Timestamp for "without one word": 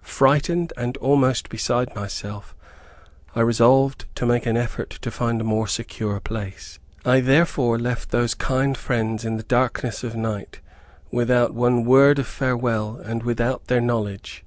11.10-12.18